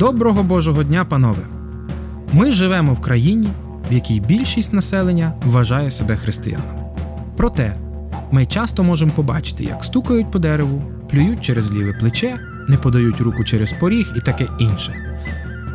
[0.00, 1.46] Доброго Божого дня, панове!
[2.32, 3.48] Ми живемо в країні,
[3.90, 6.82] в якій більшість населення вважає себе християнами.
[7.36, 7.76] Проте
[8.30, 12.36] ми часто можемо побачити, як стукають по дереву, плюють через ліве плече,
[12.68, 14.94] не подають руку через поріг і таке інше.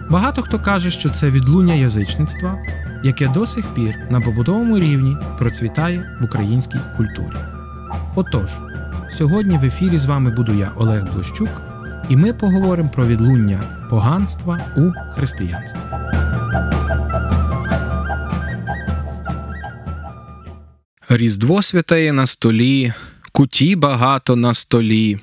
[0.10, 2.58] Багато хто каже, що це відлуння язичництва,
[3.04, 7.38] яке до сих пір на побутовому рівні процвітає в українській культурі.
[8.16, 8.50] Отож,
[9.12, 11.75] сьогодні в ефірі з вами буду я, Олег Блощук,
[12.10, 15.80] і ми поговоримо про відлуння поганства у християнстві.
[21.10, 22.94] Різдво святеє на столі,
[23.32, 25.20] куті багато на столі.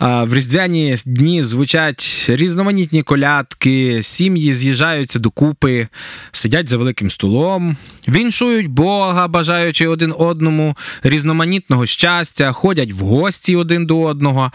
[0.00, 5.88] В різдвяні дні звучать різноманітні колядки, сім'ї з'їжджаються докупи,
[6.32, 7.76] сидять за великим столом,
[8.08, 14.52] віншують Бога, бажаючи один одному різноманітного щастя, ходять в гості один до одного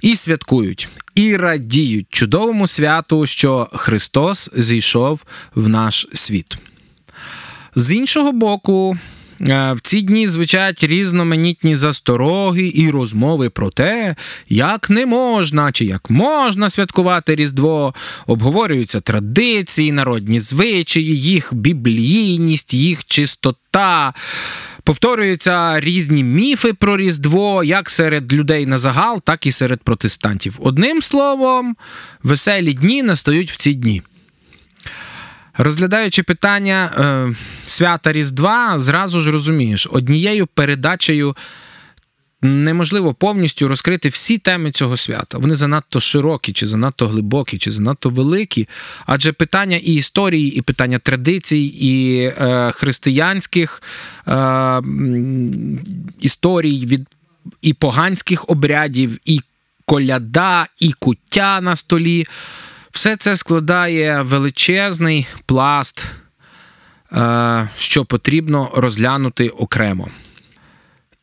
[0.00, 5.22] і святкують, і радіють чудовому святу, що Христос зійшов
[5.54, 6.58] в наш світ.
[7.74, 8.98] З іншого боку,
[9.48, 14.16] в ці дні звучать різноманітні застороги і розмови про те,
[14.48, 17.94] як не можна чи як можна святкувати Різдво,
[18.26, 24.14] обговорюються традиції, народні звичаї, їх біблійність, їх чистота.
[24.84, 30.58] Повторюються різні міфи про Різдво, як серед людей на загал, так і серед протестантів.
[30.60, 31.76] Одним словом,
[32.22, 34.02] веселі дні настають в ці дні.
[35.58, 37.34] Розглядаючи питання е,
[37.66, 41.36] свята Різдва, зразу ж розумієш, однією передачею
[42.42, 45.38] неможливо повністю розкрити всі теми цього свята.
[45.38, 48.68] Вони занадто широкі, чи занадто глибокі, чи занадто великі.
[49.06, 53.82] Адже питання і історії, і питання традицій, і е, християнських
[54.28, 54.82] е,
[56.20, 57.08] історій від
[57.62, 59.40] і поганських обрядів, і
[59.84, 62.26] коляда, і куття на столі.
[62.92, 66.04] Все це складає величезний пласт,
[67.12, 70.08] е, що потрібно розглянути окремо.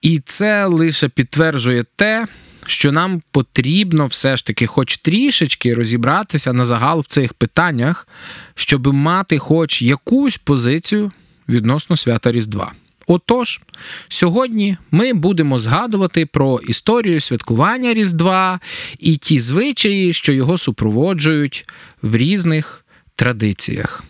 [0.02, 2.28] І це лише підтверджує те,
[2.66, 8.08] що нам потрібно все ж таки, хоч трішечки розібратися на загал в цих питаннях,
[8.56, 11.12] щоб мати хоч якусь позицію
[11.50, 12.72] відносно свята Різдва.
[13.12, 13.62] Отож,
[14.09, 18.59] сьогодні ми будемо згадувати про історію святкування Різдва
[19.00, 21.66] і ті звичаї, що його супроводжують
[22.02, 24.03] в різних традиціях.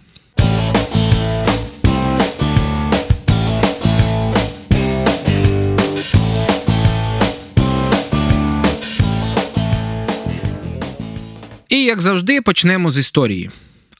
[11.70, 13.50] І як завжди, почнемо з історії.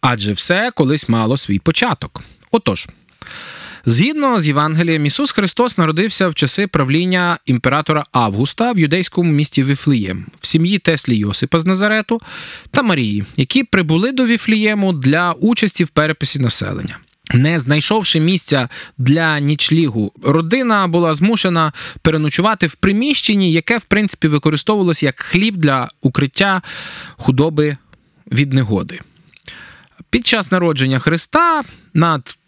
[0.02, 2.22] Адже все колись мало свій початок.
[2.52, 2.88] Отож.
[3.86, 10.26] Згідно з Євангелієм, Ісус Христос народився в часи правління імператора Августа в юдейському місті Віфлієм,
[10.40, 12.22] в сім'ї Теслі Йосипа з Назарету
[12.72, 16.98] та Марії, які прибули до Віфлієму для участі в переписі населення.
[17.34, 25.04] Не знайшовши місця для нічлігу, родина була змушена переночувати в приміщенні, яке в принципі використовувалось
[25.04, 26.62] як хлів для укриття
[27.18, 27.78] худоби
[28.32, 29.00] від негоди.
[30.10, 31.64] Під час народження Христа
[31.94, 32.39] над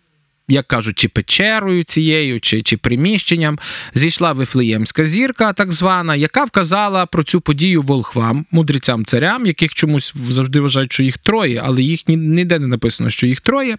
[0.47, 3.59] як кажуть, чи печерою цією, чи чи приміщенням,
[3.93, 10.13] зійшла Вифлеємська зірка, так звана, яка вказала про цю подію волхвам, мудрецям царям, яких чомусь
[10.15, 13.77] завжди вважають, що їх троє, але їх ніде не написано, що їх троє.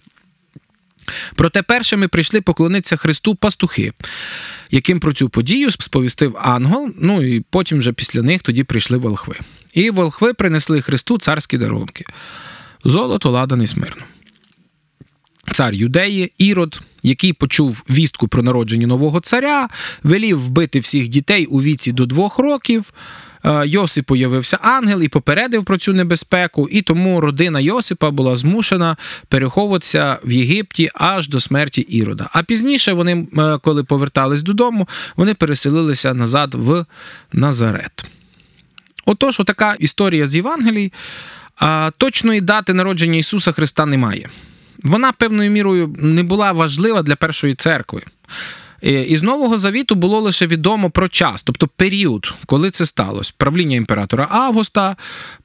[1.34, 3.93] Проте першими прийшли поклонитися Христу пастухи,
[4.71, 6.91] яким про цю подію сповістив ангел.
[7.01, 9.34] Ну і потім вже після них тоді прийшли волхви.
[9.75, 12.05] І волхви принесли Христу царські дарунки:
[12.84, 14.03] золото, ладан і смирно
[15.50, 19.69] цар юдеї, Ірод, який почув вістку про народження нового царя,
[20.03, 22.92] велів вбити всіх дітей у віці до двох років.
[23.44, 28.97] Е, Йосипу явився ангел і попередив про цю небезпеку, і тому родина Йосипа була змушена
[29.28, 32.28] переховуватися в Єгипті аж до смерті Ірода.
[32.32, 36.84] А пізніше вони, е, коли повертались додому, вони переселилися назад в
[37.32, 38.04] Назарет.
[39.06, 40.92] Отож, отака історія з Євангелій.
[41.98, 44.28] Точної дати народження Ісуса Христа немає
[44.83, 48.03] вона певною мірою не була важлива для першої церкви.
[48.84, 53.33] Е, із Нового Завіту було лише відомо про час, тобто період, коли це сталося.
[53.37, 54.97] Правління імператора Августа,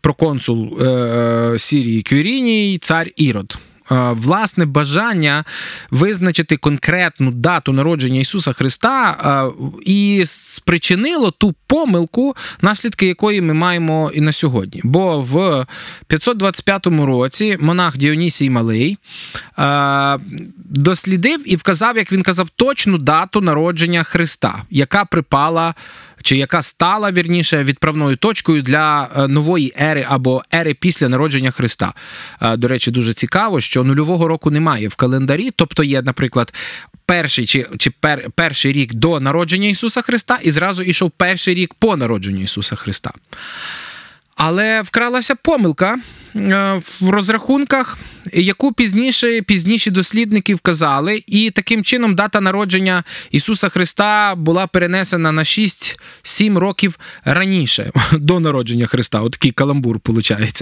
[0.02, 3.58] проконсул е, Сірії Квіріній, цар Ірод.
[3.92, 5.44] Е, власне бажання
[5.92, 14.12] визначити конкретну дату народження Ісуса Христа е, і спричинило ту помилку, наслідки якої ми маємо
[14.14, 14.82] і на сьогодні.
[14.84, 15.66] Бо в
[16.08, 18.98] 525 році монах Діонісій Малий
[19.60, 20.20] е,
[20.58, 25.74] дослідив і вказав, як він казав, точну дату народження Христа, яка припала
[26.28, 31.94] чи яка стала вірніше відправною точкою для е, нової ери або ери після народження Христа.
[32.42, 36.54] Е, до речі, дуже цікаво, що нульового року немає в календарі, тобто є, наприклад.
[37.06, 41.74] Перший чи чи пер, перший рік до народження Ісуса Христа, і зразу йшов перший рік
[41.74, 43.12] по народженню Ісуса Христа.
[44.36, 45.98] Але вкралася помилка
[47.02, 47.98] в розрахунках,
[48.34, 55.44] яку пізніше пізніші дослідники вказали, і таким чином дата народження Ісуса Христа була перенесена на
[55.44, 55.98] 6-7
[56.58, 59.22] років раніше до народження Христа.
[59.22, 60.62] Отакий каламбур виходить.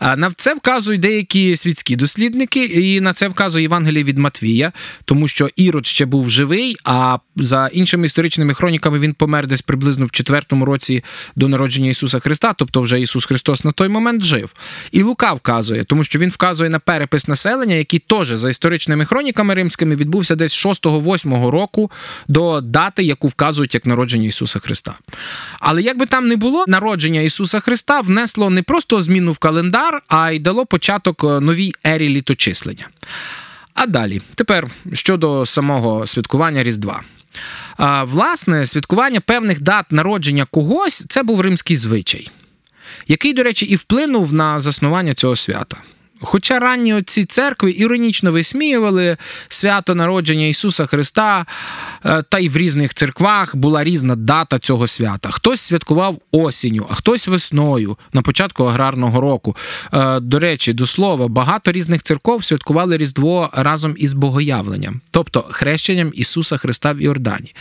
[0.00, 4.72] На це вказують деякі світські дослідники, і на це вказує Євангеліє від Матвія,
[5.04, 10.06] тому що Ірод ще був живий, а за іншими історичними хроніками він помер десь приблизно
[10.06, 11.04] в 4 році
[11.36, 14.50] до народження Ісуса Христа, тобто вже Ісус Христос на той момент жив.
[14.92, 19.54] І Лука вказує, тому що він вказує на перепис населення, який теж за історичними хроніками
[19.54, 21.90] римськими відбувся десь 6-8 року
[22.28, 24.94] до дати, яку вказують як народження Ісуса Христа.
[25.60, 30.02] Але як би там не було, народження Ісуса Христа внесло не просто зміну в календар,
[30.08, 32.88] а й дало початок е, новій ері літочислення.
[33.74, 37.02] А далі, тепер щодо самого святкування Різдва.
[38.02, 42.30] Власне, святкування певних дат народження когось це був римський звичай
[43.08, 45.76] який, до речі, і вплинув на заснування цього свята.
[46.22, 49.16] Хоча ранні отці церкви іронічно висміювали
[49.48, 51.46] свято народження Ісуса Христа,
[52.04, 55.30] е, та й в різних церквах була різна дата цього свята.
[55.30, 59.56] Хтось святкував осінню, а хтось весною на початку аграрного року.
[59.92, 66.10] Е, до речі, до слова, багато різних церков святкували Різдво разом із богоявленням, тобто хрещенням
[66.14, 67.54] Ісуса Христа в Йордані.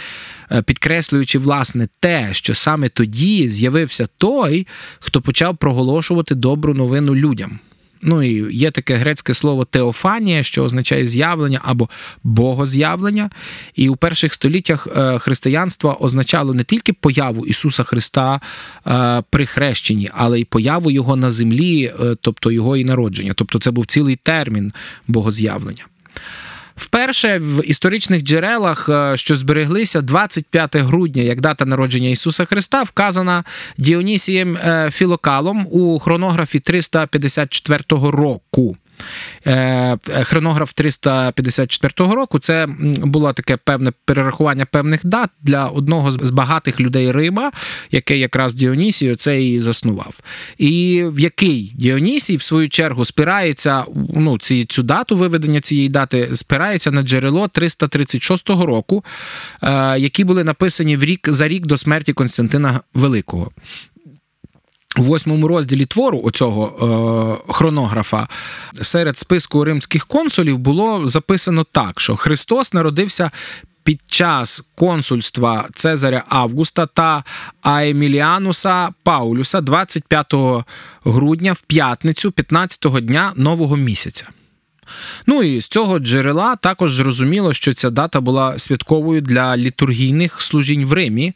[0.51, 4.67] Е, підкреслюючи власне те, що саме тоді з'явився той,
[4.99, 7.59] хто почав проголошувати добру новину людям.
[8.01, 11.89] Ну і є таке грецьке слово теофанія, що означає з'явлення або
[12.23, 13.29] богоз'явлення.
[13.75, 18.41] І у перших століттях е, християнства означало не тільки появу Ісуса Христа
[18.87, 23.33] е, при хрещенні, але й появу Його на землі, тобто Його і народження.
[23.35, 24.73] Тобто це був цілий термін
[25.07, 25.85] богоз'явлення.
[26.79, 33.43] Вперше в історичних джерелах, е, що збереглися 25 грудня, як дата народження Ісуса Христа, вказана
[33.77, 38.77] Діонісієм е, Філокалом у хронографі 354 року.
[39.47, 42.67] Е, хронограф 354 року це
[43.01, 47.51] було таке певне перерахування певних дат для одного з багатих людей Рима,
[47.91, 50.19] яке якраз Діонісій це і заснував.
[50.57, 53.83] І в який Діонісій, в свою чергу, спирається
[54.15, 59.03] ну, ці, цю дату виведення цієї дати, спирається на джерело 336 року,
[59.63, 63.51] е, які були написані в рік за рік до смерті Константина Великого.
[64.97, 68.27] У восьмому розділі твору оцього е, хронографа
[68.81, 73.31] серед списку римських консулів було записано так, що Христос народився
[73.83, 77.23] під час консульства Цезаря Августа та
[77.61, 80.33] Аеміліануса Паулюса 25
[81.05, 84.27] грудня в п'ятницю, 15-го дня нового місяця.
[85.27, 90.85] Ну і з цього джерела також зрозуміло, що ця дата була святковою для літургійних служінь
[90.85, 91.33] в Римі.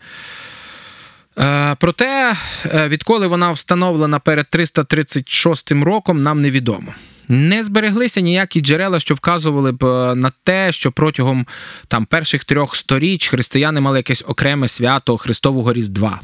[1.40, 2.36] Е, проте,
[2.66, 6.94] е, відколи вона встановлена перед 336 роком, нам невідомо.
[7.28, 11.48] Не збереглися ніякі джерела, що вказували б е, на те, що протягом
[11.88, 16.22] там перших трьох сторіч християни мали якесь окреме свято Христового Різдва.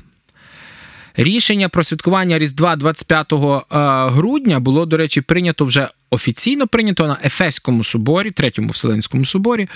[1.22, 3.34] Рішення про святкування Різдва 25
[4.12, 9.68] грудня було, до речі, прийнято вже офіційно прийнято на Ефеському соборі, третьому Вселенському соборі,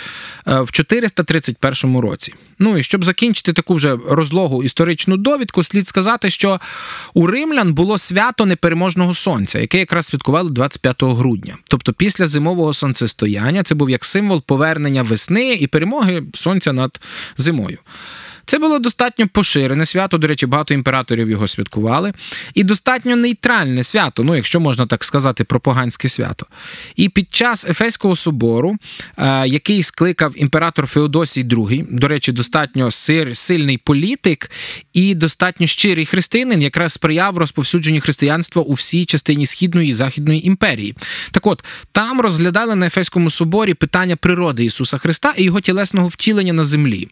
[0.47, 2.33] е, в 431 році.
[2.59, 6.59] Ну і щоб закінчити таку вже розлогу історичну довідку, слід сказати, що
[7.13, 11.57] у римлян було свято непереможного сонця, яке якраз святкували 25 грудня.
[11.69, 16.99] Тобто після зимового сонцестояння це був як символ повернення весни і перемоги сонця над
[17.37, 17.77] зимою.
[18.45, 20.17] Це було достатньо поширене свято.
[20.17, 22.13] До речі, багато імператорів його святкували,
[22.53, 26.45] і достатньо нейтральне свято, ну якщо можна так сказати, про поганське свято.
[26.95, 28.77] І під час Ефеського собору,
[29.17, 32.91] е, який скликав імператор Феодосій II, до речі, достатньо
[33.33, 34.51] сильний політик
[34.93, 40.95] і достатньо щирий християнин, якраз сприяв розповсюдженню християнства у всій частині східної і західної імперії.
[41.31, 46.53] Так от там розглядали на Ефеському соборі питання природи Ісуса Христа і його тілесного втілення
[46.53, 47.09] на землі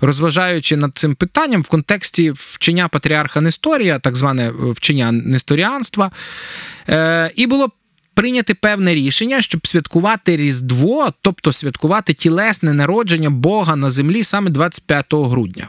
[0.00, 6.10] розважаючи над цим питанням в контексті вчення патріарха Несторія, так зване е, вчення несторіанства,
[6.88, 7.70] е, і було
[8.14, 15.06] прийняти певне рішення, щоб святкувати Різдво, тобто святкувати тілесне народження Бога на землі саме 25
[15.12, 15.68] грудня.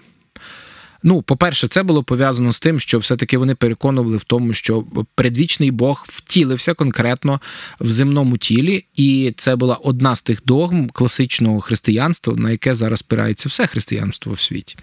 [1.04, 4.84] Ну, по-перше, це було пов'язано з тим, що все-таки вони переконували в тому, що
[5.16, 7.42] предвічний Бог втілився конкретно
[7.80, 13.00] в земному тілі, і це була одна з тих догм класичного християнства, на яке зараз
[13.00, 14.76] спирається все християнство в світі.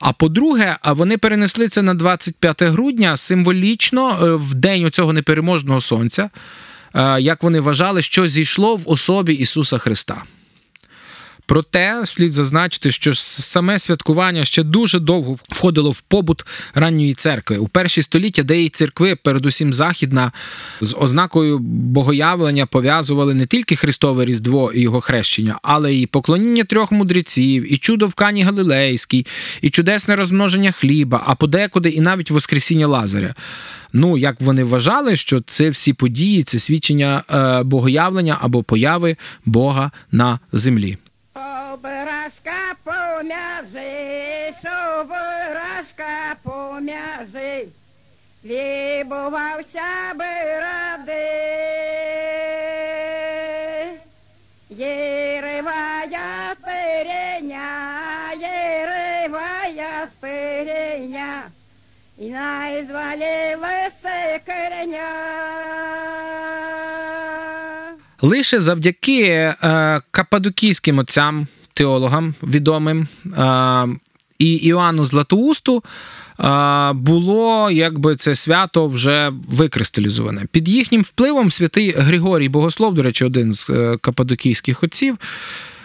[0.00, 6.30] А по-друге, вони перенесли це на 25 грудня символічно е, в день цього непереможного сонця,
[6.94, 10.22] е, як вони вважали, що зійшло в особі Ісуса Христа.
[11.52, 17.56] Проте слід зазначити, що саме святкування ще дуже довго входило в побут ранньої церкви.
[17.56, 20.32] У перші століття деякі церкви, передусім західна,
[20.80, 26.92] з ознакою богоявлення пов'язували не тільки Христове Різдво і його хрещення, але і поклоніння трьох
[26.92, 29.26] мудреців, і чудо в Кані Галилейській,
[29.62, 33.34] і чудесне розмноження хліба, а подекуди і навіть Воскресіння Лазаря.
[33.92, 39.90] Ну, як вони вважали, що це всі події, це свідчення е, богоявлення або появи Бога
[40.12, 40.98] на землі.
[41.34, 47.68] Образка пом'язи, собразка пом'язи,
[48.44, 51.28] лібувався би ради.
[54.68, 57.68] Єривая спиреня,
[58.36, 61.42] єривая спиреня,
[62.18, 65.81] і найзвалилися кореня.
[68.22, 73.08] Лише завдяки е, кападокійським отцям теологам відомим
[74.38, 75.82] і Іоанну Златоусту.
[76.94, 80.46] Було якби це свято вже викристалізоване.
[80.52, 85.18] Під їхнім впливом святий Григорій Богослов, до речі, один з е, кападокійських отців,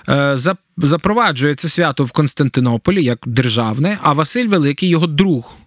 [0.09, 0.37] е,
[0.77, 5.66] запроваджує це свято в Константинополі як державне, а Василь Великий, його друг, е,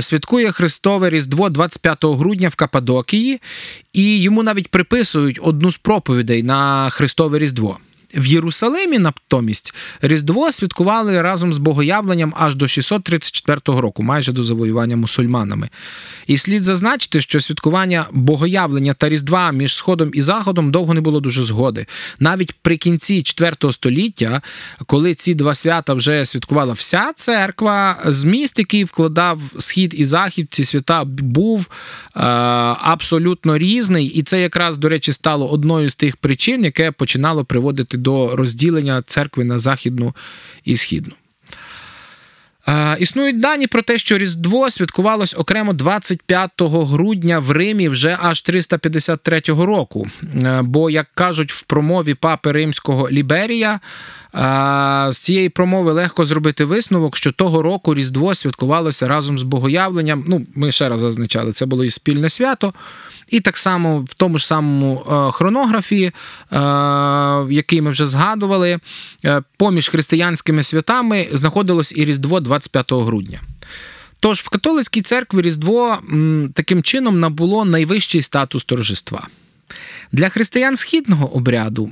[0.00, 3.40] святкує Христове Різдво 25 грудня в Кападокії,
[3.92, 7.78] і йому навіть приписують одну з проповідей на Христове Різдво.
[8.14, 14.96] В Єрусалимі натомість Різдво святкували разом з богоявленням аж до 634 року, майже до завоювання
[14.96, 15.68] мусульманами.
[16.26, 21.20] І слід зазначити, що святкування богоявлення та Різдва між Сходом і Заходом довго не було
[21.20, 21.86] дуже згоди.
[22.18, 24.42] Навіть при кінці 4 століття,
[24.86, 30.64] коли ці два свята вже святкувала вся церква, зміст, який вкладав схід і захід, ці
[30.64, 31.60] свята був
[32.16, 32.20] е,
[32.80, 34.06] абсолютно різний.
[34.06, 39.02] І це якраз, до речі, стало одною з тих причин, яке починало приводити до розділення
[39.06, 40.14] церкви на західну
[40.64, 41.12] і східну.
[42.98, 49.42] Існують дані про те, що Різдво святкувалось окремо 25 грудня в Римі вже аж 353
[49.46, 50.08] року.
[50.42, 53.80] Е, бо, як кажуть в промові папи римського Ліберія,
[55.08, 60.24] з цієї промови легко зробити висновок, що того року Різдво святкувалося разом з богоявленням.
[60.28, 62.72] Ну, ми ще раз зазначали, це було і спільне свято.
[63.32, 66.12] І так само в тому ж самому е, хронографі, е,
[67.50, 68.78] який ми вже згадували,
[69.24, 73.40] е, поміж християнськими святами знаходилось і Різдво 25 грудня.
[74.20, 75.98] Тож в католицькій церкві Різдво
[76.54, 79.28] таким чином набуло найвищий статус торжества.
[80.12, 81.90] Для християн східного обряду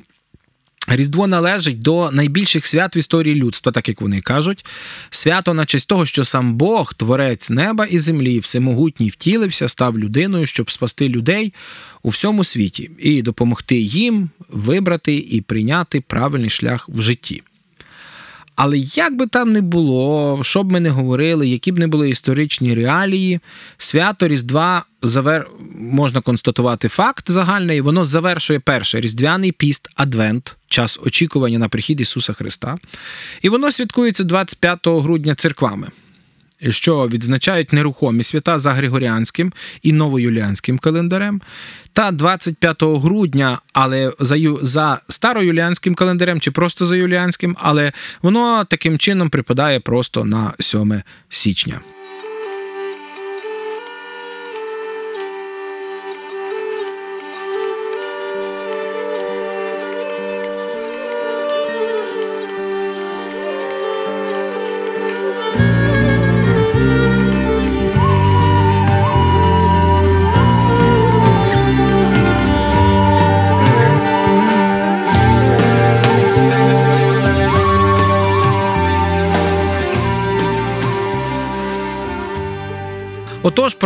[0.92, 4.64] Різдво належить до найбільших свят в історії людства, так як вони кажуть.
[5.10, 10.46] Свято на честь того, що сам Бог, творець неба і землі, всемогутній втілився, став людиною,
[10.46, 11.52] щоб спасти людей
[12.02, 17.42] у всьому світі і допомогти їм вибрати і прийняти правильний шлях в житті.
[18.62, 22.10] Але як би там не було, що б ми не говорили, які б не були
[22.10, 23.40] історичні реалії,
[23.78, 25.48] свято Різдва завер...
[25.74, 32.32] можна констатувати факт загальний, воно завершує перше різдвяний піст Адвент, час очікування на прихід Ісуса
[32.32, 32.78] Христа.
[33.42, 35.90] І воно святкується 25 грудня церквами
[36.68, 39.52] що відзначають нерухомі свята за Григоріанським
[39.82, 41.40] і новоюліанським календарем,
[41.92, 48.98] та 25 грудня, але за за староюліанським календарем чи просто за юліанським, але воно таким
[48.98, 51.80] чином припадає просто на 7 січня.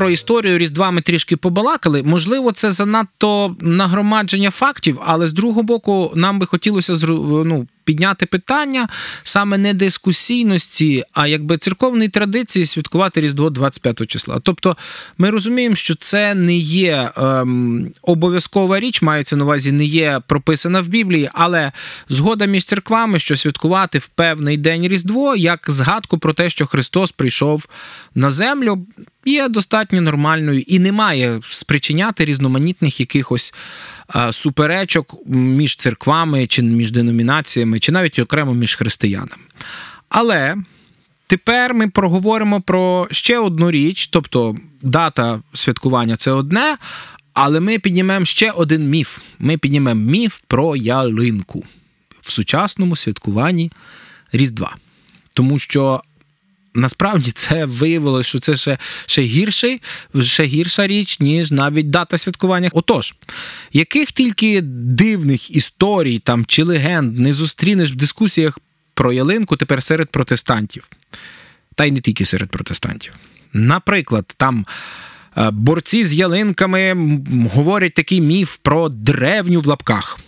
[0.04, 2.02] Про історію Різдва ми трішки побалакали.
[2.02, 6.96] Можливо, це занадто нагромадження фактів, але з другого боку, нам би хотілося
[7.44, 8.88] ну, підняти питання
[9.22, 14.40] саме не дискусійності, а якби церковної традиції святкувати Різдво 25 числа.
[14.42, 14.76] Тобто
[15.18, 20.80] ми розуміємо, що це не є ем, обов'язкова річ, мається на увазі, не є прописана
[20.80, 21.72] в Біблії, але
[22.08, 27.12] згода між церквами, що святкувати в певний день Різдво, як згадку про те, що Христос
[27.12, 27.66] прийшов
[28.14, 28.86] на землю,
[29.24, 33.54] є достатньо нормальною і не має спричиняти різноманітних якихось
[34.30, 39.43] суперечок між церквами чи між деномінаціями, чи навіть окремо між християнами.
[40.09, 40.57] Але
[41.26, 46.76] тепер ми проговоримо про ще одну річ, тобто дата святкування це одне,
[47.33, 49.21] але ми піднімемо ще один міф.
[49.38, 51.64] Ми піднімемо міф про ялинку
[52.21, 53.73] в сучасному святкуванні
[54.33, 54.76] Різдва.
[55.35, 56.02] Тому що
[56.75, 59.83] насправді це виявилося, що це ще, ще, гірший,
[60.21, 62.71] ще гірша річ, ніж навіть дата святкування.
[62.73, 63.14] Отож,
[63.73, 68.59] яких тільки дивних історій там чи легенд не зустрінеш в дискусіях
[68.95, 70.88] про ялинку тепер серед протестантів,
[71.75, 73.12] та й не тільки серед протестантів.
[73.52, 74.66] Наприклад, там.
[75.37, 76.95] е, Борці з ялинками
[77.54, 80.19] говорять такий міф про древню в лапках.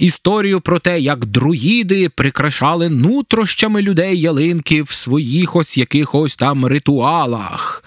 [0.00, 7.84] Історію про те, як друїди прикрашали нутрощами людей ялинки в своїх ось якихось там ритуалах.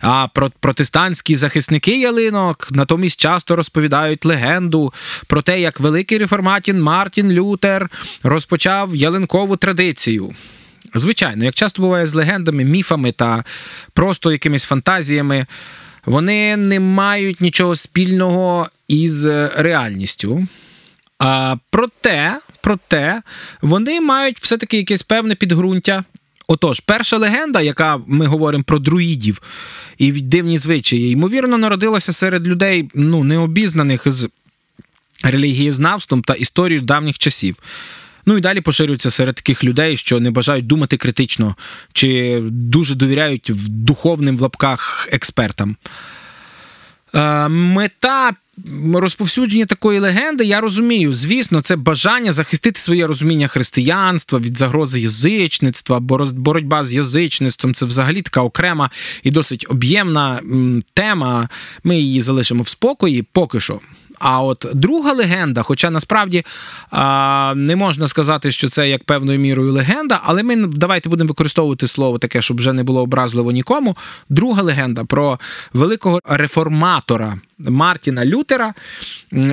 [0.00, 0.28] А
[0.60, 4.92] протестантські захисники ялинок натомість часто розповідають легенду
[5.26, 7.90] про те, як великий реформатін Мартін Лютер
[8.22, 10.34] розпочав ялинкову традицію.
[10.94, 13.44] Звичайно, як часто буває з легендами, міфами та
[13.92, 15.46] просто якимись фантазіями,
[16.06, 20.46] вони не мають нічого спільного із е, реальністю.
[21.18, 23.22] А, проте, проте,
[23.62, 26.04] вони мають все-таки якесь певне підґрунтя.
[26.48, 29.42] Отож, перша легенда, яка ми говоримо про друїдів
[29.98, 34.28] і дивні звичаї, ймовірно, народилася серед людей ну, необізнаних з
[35.22, 37.56] релігієзнавством та історією давніх часів.
[38.26, 41.56] Ну і далі поширюється серед таких людей, що не бажають думати критично
[41.92, 45.76] чи дуже довіряють в духовним в лапках експертам.
[47.14, 48.32] Е, Мета
[48.94, 56.00] розповсюдження такої легенди, я розумію, звісно, це бажання захистити своє розуміння християнства від загрози язичництва,
[56.00, 58.90] боротьба з язичництвом це взагалі така окрема
[59.22, 60.40] і досить об'ємна
[60.94, 61.48] тема.
[61.84, 63.80] Ми її залишимо в спокої поки що.
[64.18, 66.44] А от друга легенда, хоча насправді
[66.90, 71.86] а, не можна сказати, що це як певною мірою легенда, але ми давайте будемо використовувати
[71.86, 73.96] слово таке, щоб вже не було образливо нікому.
[74.28, 75.38] Друга легенда про
[75.72, 78.74] великого реформатора Мартіна Лютера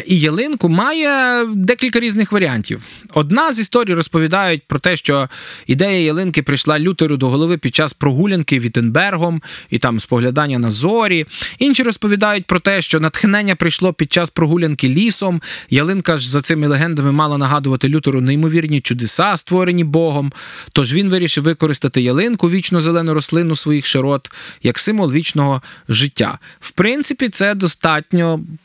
[0.06, 2.82] і ялинку має декілька різних варіантів.
[3.14, 5.30] Одна з історій розповідають про те, що
[5.68, 11.26] ідея ялинки прийшла Лютеру до голови під час прогулянки Віттенбергом і там споглядання на зорі.
[11.60, 15.42] Інші розповідають про те, що натхнення прийшло під час прогулянки лісом.
[15.70, 20.34] Ялинка ж за цими легендами мала нагадувати Лютеру неймовірні чудеса, створені Богом.
[20.74, 24.32] Тож він вирішив використати ялинку, вічно зелену рослину своїх широт,
[24.64, 26.40] як символ вічного життя.
[26.60, 27.93] В принципі, це достатньо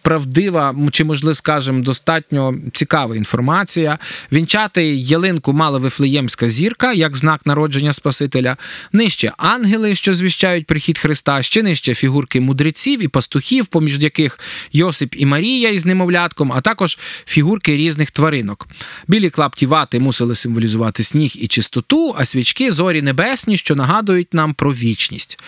[0.03, 3.99] правдива, чи, можливо, скажемо, достатньо цікава інформація.
[4.33, 8.57] Вінчати ялинку мала Вифлеємська зірка, як знак народження Спасителя.
[8.93, 14.39] Нижче ангели, що звіщають прихід Христа, ще нижче фігурки мудреців і пастухів, поміж яких
[14.73, 18.69] Йосип і Марія із немовлятком, а також фігурки різних тваринок.
[19.09, 24.55] Білі клапті вати мусили символізувати сніг і чистоту, а свічки зорі небесні, що нагадують нам
[24.55, 25.39] про вічність.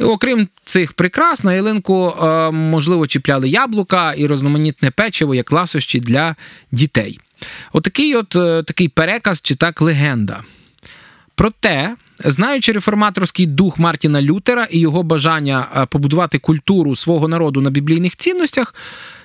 [0.00, 6.36] Окрім цих прикрас, на ялинку е, можливо чіпляли яблука і розноманітне печиво як ласощі для
[6.72, 7.20] дітей.
[7.72, 10.42] Отакий от е, такий переказ чи так легенда.
[11.34, 11.94] Проте,
[12.24, 18.16] знаючи реформаторський дух Мартіна Лютера і його бажання е, побудувати культуру свого народу на біблійних
[18.16, 18.74] цінностях,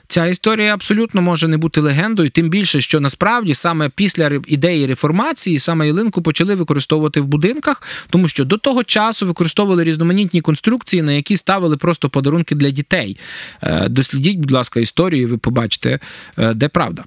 [0.07, 5.59] ця історія абсолютно може не бути легендою, тим більше, що насправді саме після ідеї реформації
[5.59, 11.11] саме ялинку почали використовувати в будинках, тому що до того часу використовували різноманітні конструкції, на
[11.11, 13.17] які ставили просто подарунки для дітей.
[13.63, 15.99] Е, Дослідіть, будь ласка, історію, ви побачите,
[16.37, 17.03] е, де правда.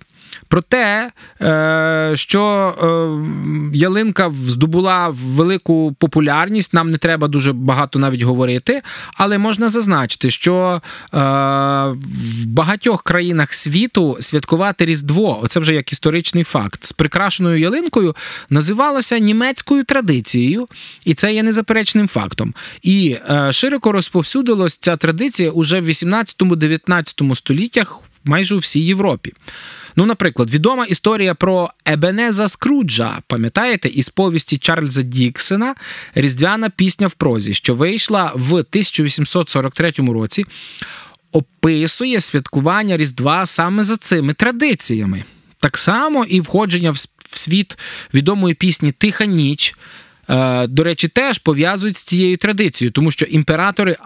[0.49, 2.43] Проте, е, що
[3.73, 8.83] е, ялинка здобула велику популярність, нам не треба дуже багато навіть говорити,
[9.15, 10.83] але можна зазначити, що
[11.15, 18.17] е, в багатьох країнах світу святкувати Різдво, оце вже як історичний факт, з прикрашеною ялинкою
[18.51, 20.67] називалося німецькою традицією,
[21.05, 22.55] і це є незаперечним фактом.
[22.83, 23.17] І
[23.51, 29.33] широко розповсюдилась ця традиція уже в 18-19 століттях майже у всій Європі.
[29.97, 35.75] Ну, наприклад, відома історія про Ебенеза Скруджа, пам'ятаєте, із повісті Чарльза Діксена
[36.15, 40.45] Різдвяна пісня в прозі, що вийшла в 1843 році,
[41.33, 45.25] описує святкування Різдва саме за цими традиціями.
[45.61, 47.79] Так само і входження в світ
[48.15, 49.75] відомої пісні Тиха ніч.
[50.31, 53.97] Е, До речі, теж пов'язують з цією традицією, тому що імператори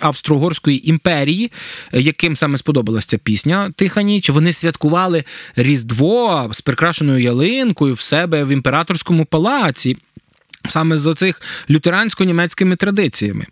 [0.00, 1.52] Австро-Угорської імперії,
[1.92, 5.24] яким саме сподобалася ця пісня Тиха ніч, вони святкували
[5.56, 9.96] Різдво з прикрашеною ялинкою в себе в імператорському палаці,
[10.68, 13.46] саме з оцих лютерансько-німецькими традиціями.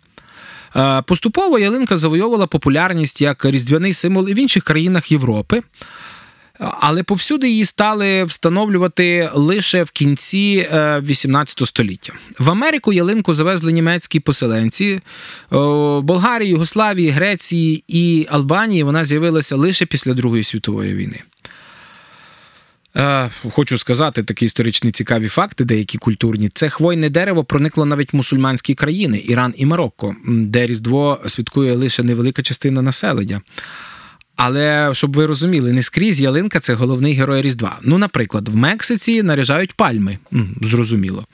[0.75, 5.61] Е, Поступово ялинка завойовувала популярність як різдвяний символ і в інших країнах Європи.
[6.61, 12.13] Але повсюди її стали встановлювати лише в кінці е, 18 століття.
[12.39, 14.99] В Америку ялинку завезли німецькі поселенці.
[15.49, 21.19] В Болгарії, Югославії, Греції і Албанії вона з'явилася лише після Другої світової війни.
[22.97, 26.49] Е, Хочу сказати такі історичні цікаві факти, деякі культурні.
[26.49, 32.03] Це хвойне дерево проникло навіть в мусульманські країни Іран і Марокко, де Різдво святкує лише
[32.03, 33.41] невелика частина населення.
[34.35, 37.77] Але щоб ви розуміли, не скрізь ялинка це головний герой Різдва.
[37.81, 40.17] Ну, наприклад, в Мексиці наряжають пальми,
[40.61, 41.25] зрозуміло.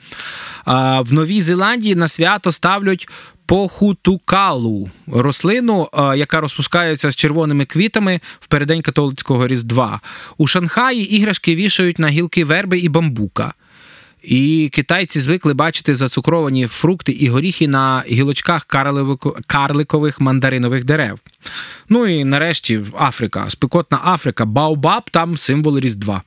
[0.64, 3.08] А в Новій Зеландії на свято ставлять
[3.46, 10.00] похутукалу рослину, яка розпускається з червоними квітами в переддень католицького Різдва.
[10.36, 13.54] У Шанхаї іграшки вішають на гілки верби і бамбука.
[14.28, 18.66] І китайці звикли бачити зацукровані фрукти і горіхи на гілочках
[19.46, 21.18] карликових мандаринових дерев.
[21.88, 26.22] Ну і нарешті Африка, спекотна Африка, Баобаб там символ Різдва.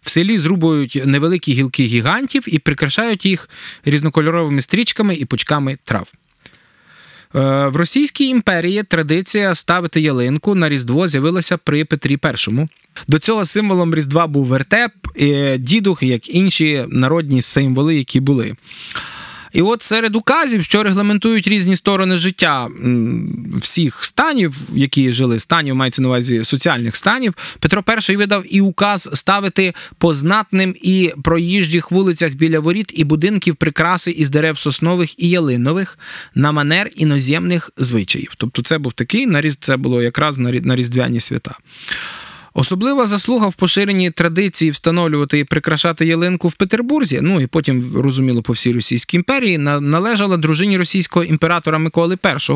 [0.00, 3.50] В селі зрубують невеликі гілки гігантів і прикрашають їх
[3.84, 6.12] різнокольоровими стрічками і пучками трав.
[7.34, 12.68] Е, В Російській імперії традиція ставити ялинку на Різдво з'явилася при Петрі І.
[13.08, 14.92] До цього символом Різдва був вертеп,
[15.58, 18.54] дідух, як інші народні символи, які були.
[19.56, 22.68] І от серед указів, що регламентують різні сторони життя
[23.54, 29.10] всіх станів, які жили, станів мається на увазі соціальних станів, Петро І видав і указ
[29.12, 35.28] ставити по знатним і проїжджих вулицях біля воріт і будинків прикраси із дерев соснових і
[35.28, 35.98] ялинових
[36.34, 38.34] на манер іноземних звичаїв.
[38.36, 41.54] Тобто, це був такий наріз, це було якраз на різдвяні свята.
[42.58, 48.42] Особлива заслуга в поширенні традиції встановлювати і прикрашати ялинку в Петербурзі, ну і потім, розуміло,
[48.42, 52.52] по всій Російській імперії, належала дружині російського імператора Миколи І,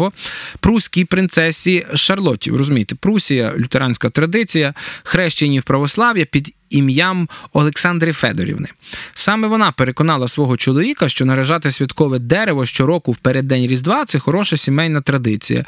[0.60, 2.50] прусській принцесі Шарлотті.
[2.50, 8.68] Ви Розумієте, Прусія, лютеранська традиція, хрещені в православ'я під ім'ям Олександри Федорівни.
[9.14, 14.56] Саме вона переконала свого чоловіка, що наражати святкове дерево щороку в переддень Різдва це хороша
[14.56, 15.64] сімейна традиція.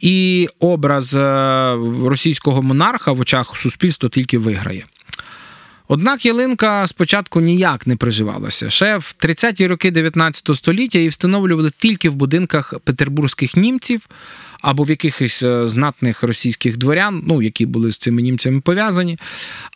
[0.00, 4.84] І образ е, російського монарха в очах суспільства тільки виграє.
[5.88, 8.70] Однак ялинка спочатку ніяк не приживалася.
[8.70, 14.08] Ще в 30-ті роки 19 століття її встановлювали тільки в будинках петербурзьких німців
[14.62, 19.18] або в якихось е, знатних російських дворян, ну, які були з цими німцями пов'язані.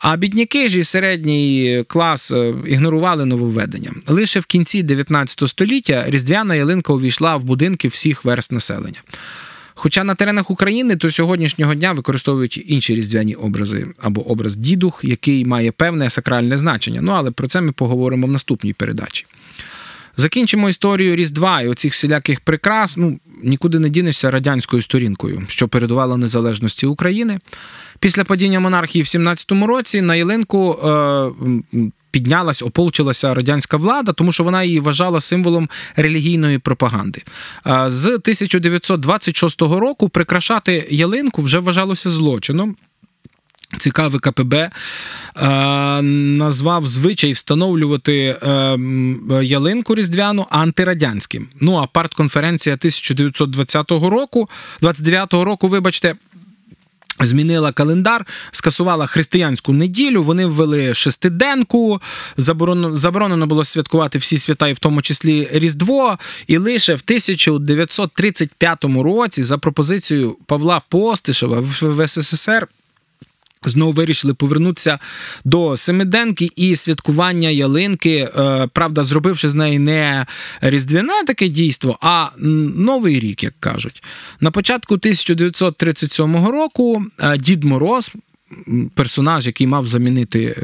[0.00, 3.92] А бідняки ж і середній клас е, ігнорували нововведення.
[4.06, 9.02] Лише в кінці 19 століття різдвяна ялинка увійшла в будинки всіх верств населення.
[9.78, 15.44] Хоча на теренах України до сьогоднішнього дня використовують інші різдвяні образи або образ дідух, який
[15.44, 17.00] має певне сакральне значення.
[17.02, 19.26] Ну але про це ми поговоримо в наступній передачі.
[20.16, 22.96] Закінчимо історію Різдва і оцих всіляких прикрас.
[22.96, 27.38] Ну, нікуди не дінешся радянською сторінкою, що передувала незалежності України.
[28.00, 31.30] Після падіння монархії в 17-му році на ялинку е,
[32.10, 37.22] піднялась, ополчилася радянська влада, тому що вона її вважала символом релігійної пропаганди.
[37.66, 42.76] Е, З 1926 року прикрашати ялинку вже вважалося злочином.
[43.78, 44.70] Цікавий КПБ е,
[46.02, 48.78] назвав звичай встановлювати е,
[49.42, 51.48] ялинку різдвяну антирадянським.
[51.60, 54.48] Ну а партконференція 1920 року,
[54.82, 56.14] 29-го року, вибачте.
[57.20, 60.22] Змінила календар, скасувала християнську неділю.
[60.22, 62.00] Вони ввели шестиденку.
[62.36, 66.18] Заборонено, заборонено було святкувати всі свята, і в тому числі Різдво.
[66.46, 72.68] І лише в 1935 році, за пропозицією Павла Постишева в СССР.
[73.64, 74.98] Знову вирішили повернутися
[75.44, 78.10] до семиденки і святкування ялинки.
[78.36, 80.26] Е, Правда, зробивши з неї не
[80.60, 82.28] різдвяне таке дійство, а
[82.76, 84.02] новий рік, як кажуть.
[84.40, 88.12] На початку 1937 року е, Дід Мороз.
[88.94, 90.56] Персонаж, який мав замінити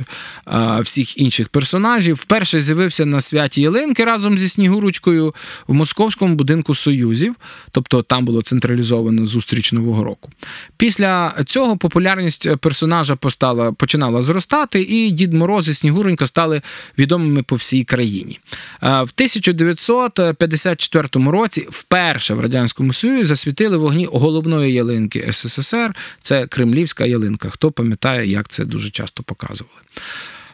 [0.48, 5.34] е, всіх інших персонажів, вперше з'явився на святі Ялинки разом зі Снігурочкою
[5.66, 7.34] в московському будинку Союзів,
[7.70, 10.30] тобто там було централізовано зустріч Нового року.
[10.76, 16.62] Після цього популярність персонажа постала, починала зростати, і Дід Мороз і Снігуронька стали
[16.98, 18.38] відомими по всій країні.
[18.82, 25.94] Е, В 1954 році вперше в Радянському Союзі засвітили вогні головної ялинки СССР.
[26.20, 27.50] Це Кремлівська ялинка.
[27.50, 29.78] Хто пам'ятає, як це дуже часто показували.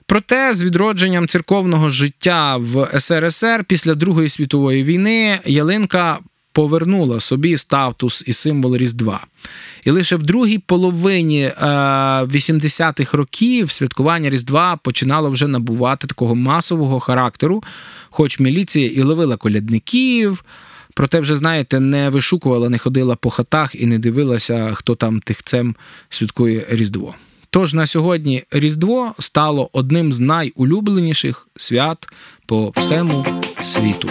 [0.07, 6.19] Проте з відродженням церковного життя в СРСР після Другої світової війни ялинка
[6.53, 9.27] повернула собі статус і символ Різдва.
[9.85, 11.53] І лише в другій половині е,
[12.23, 17.63] 80-х років святкування Різдва починало вже набувати такого масового характеру,
[18.11, 20.45] хоч міліція і ловила колядників.
[20.99, 25.77] Проте, вже, знаєте, не вишукувала, не ходила по хатах і не дивилася, хто там тихцем
[26.11, 27.15] святкує Різдво.
[27.51, 32.07] Тож на сьогодні Різдво стало одним з найулюбленіших свят
[32.47, 33.27] по всьому
[33.63, 34.09] світу.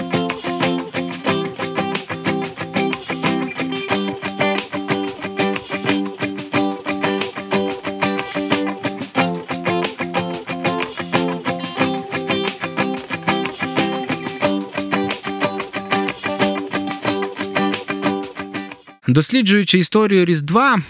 [19.07, 20.81] Досліджуючи історію Різдва,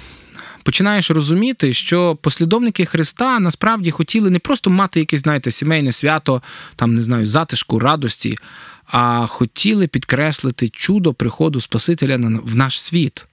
[0.63, 6.41] починаєш розуміти, що послідовники Христа насправді хотіли не просто мати якесь, знаєте, сімейне свято,
[6.75, 8.37] там не знаю, затишку, радості,
[8.85, 13.25] а хотіли підкреслити чудо приходу Спасителя в наш світ.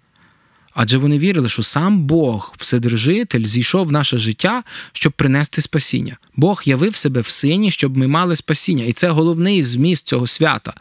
[0.74, 6.16] Адже вони вірили, що сам Бог, Вседержитель, зійшов в наше життя, щоб принести спасіння.
[6.36, 8.84] Бог явив себе в сині, щоб ми мали спасіння.
[8.84, 10.74] І це головний зміст цього свята.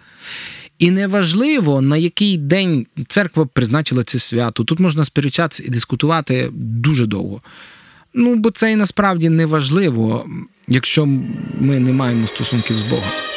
[0.84, 4.64] І неважливо, на який день церква призначила це свято.
[4.64, 7.42] Тут можна сперечатися і дискутувати дуже довго.
[8.14, 10.26] Ну, бо це і насправді не важливо,
[10.68, 11.06] якщо
[11.60, 13.33] ми не маємо стосунків з Богом.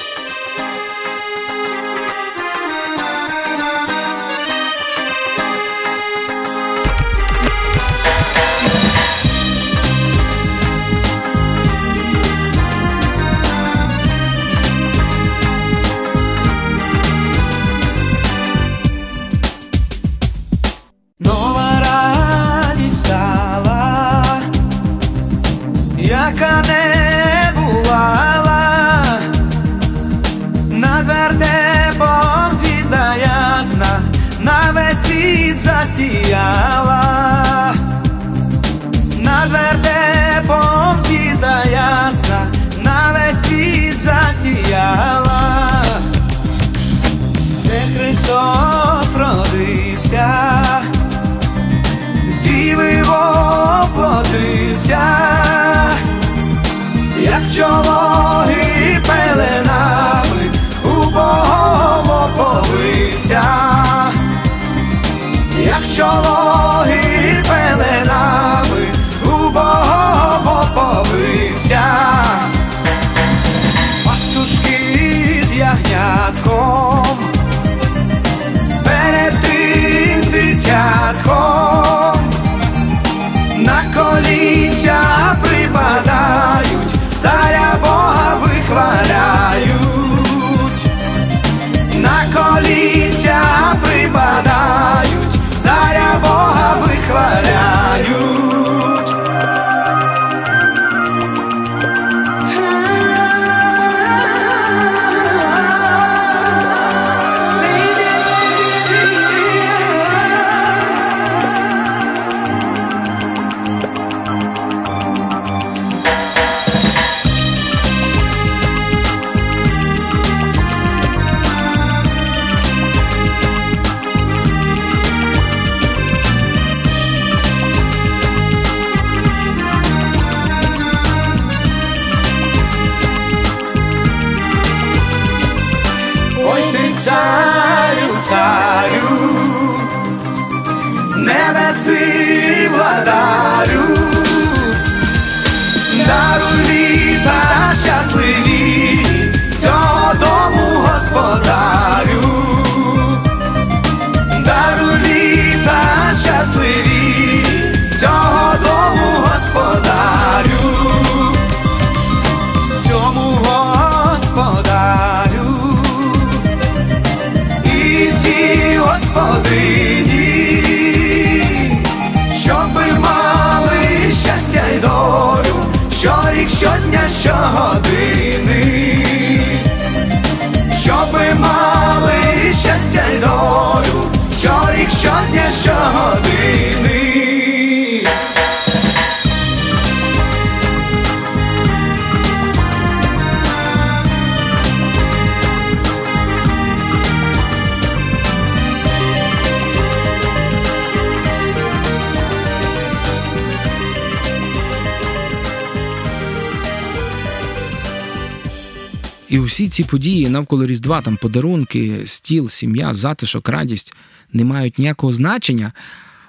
[209.56, 213.94] І усі ці події навколо Різдва, там подарунки, стіл, сім'я, затишок, радість
[214.32, 215.72] не мають ніякого значення,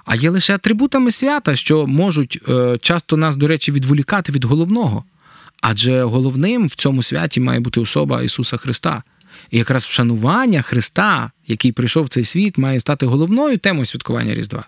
[0.04, 5.04] а є лише атрибутами свята, що можуть е, часто нас, до речі, відволікати від головного.
[5.62, 9.02] Адже головним в цьому святі має бути особа Ісуса Христа.
[9.50, 14.64] І якраз вшанування Христа, який прийшов в цей світ, має стати головною темою святкування Різдва.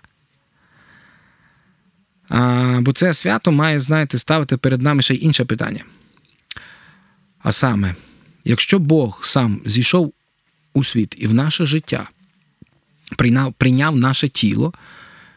[2.29, 5.83] А, бо це свято має, знаєте, ставити перед нами ще й інше питання.
[7.43, 7.95] А саме,
[8.45, 10.13] якщо Бог сам зійшов
[10.73, 12.09] у світ і в наше життя,
[13.57, 14.73] прийняв, наше тіло,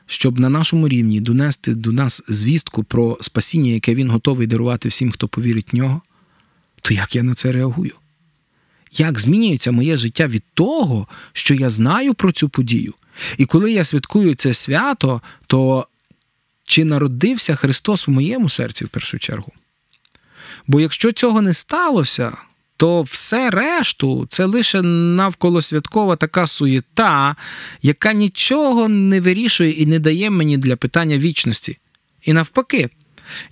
[0.06, 5.10] щоб на нашому рівні донести до нас звістку про спасіння, яке він готовий дарувати всім,
[5.10, 6.02] хто повірить в нього,
[6.82, 7.94] то як я на це реагую?
[8.92, 12.94] Як змінюється моє життя від того, що я знаю про цю подію?
[13.38, 15.88] І коли я святкую це свято, то
[16.66, 19.52] чи народився Христос в моєму серці в першу чергу?
[20.66, 22.36] Бо якщо цього не сталося,
[22.84, 27.36] то все решту це лише навколосвяткова така суєта,
[27.82, 31.78] яка нічого не вирішує і не дає мені для питання вічності.
[32.22, 32.88] І навпаки,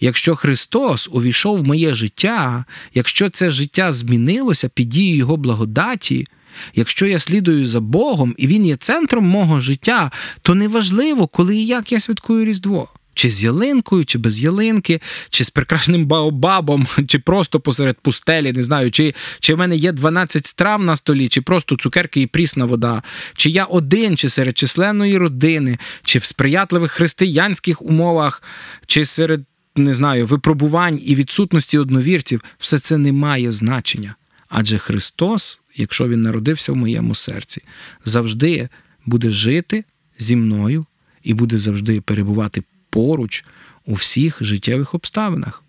[0.01, 2.65] якщо Христос увійшов в моє життя,
[2.95, 6.27] якщо це життя змінилося під дією Його благодаті,
[6.75, 10.11] якщо я слідую за Богом і Він є центром мого життя,
[10.43, 12.89] то неважливо, коли і як я святкую Різдво.
[13.15, 18.63] Чи з ялинкою, чи без ялинки, чи з прекрасним баобабом, чи просто посеред пустелі, не
[18.63, 22.65] знаю, чи, чи в мене є 12 страв на столі, чи просто цукерки і прісна
[22.65, 23.03] вода,
[23.35, 28.43] чи я один, чи серед численної родини, чи в сприятливих християнських умовах,
[28.87, 29.45] чи серед,
[29.77, 34.15] не знаю, випробувань і відсутності одновірців, все це не має значення.
[34.49, 37.63] Адже Христос, якщо Він народився в моєму серці,
[38.05, 38.69] завжди
[39.07, 39.85] буде жити
[40.19, 40.87] зі мною
[41.23, 43.45] і буде завжди перебувати поруч
[43.87, 45.65] у всіх життєвих обставинах.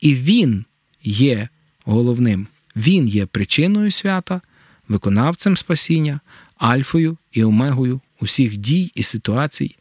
[0.00, 0.64] І Він
[1.02, 1.48] є
[1.84, 4.40] головним, Він є причиною свята,
[4.88, 6.20] виконавцем спасіння,
[6.56, 9.76] альфою і омегою усіх дій і ситуацій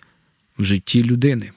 [0.58, 1.52] в житті людини.